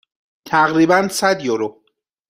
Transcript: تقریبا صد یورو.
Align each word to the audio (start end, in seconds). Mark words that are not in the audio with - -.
تقریبا 0.45 1.07
صد 1.07 1.41
یورو. 1.45 1.83